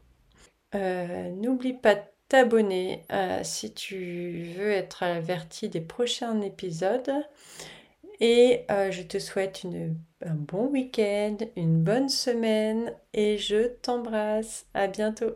Euh, 0.76 1.30
n'oublie 1.32 1.74
pas 1.74 1.96
de 1.96 2.02
t'abonner 2.32 3.04
euh, 3.12 3.42
si 3.44 3.74
tu 3.74 4.44
veux 4.56 4.72
être 4.72 5.04
averti 5.04 5.68
des 5.68 5.82
prochains 5.82 6.40
épisodes. 6.40 7.12
Et 8.22 8.62
euh, 8.72 8.90
je 8.90 9.02
te 9.02 9.20
souhaite 9.20 9.66
un 10.26 10.36
bon 10.36 10.68
week-end, 10.68 11.36
une 11.58 11.84
bonne 11.84 12.08
semaine 12.08 12.94
et 13.14 13.38
je 13.38 13.68
t'embrasse. 13.68 14.66
À 14.74 14.88
bientôt. 14.88 15.36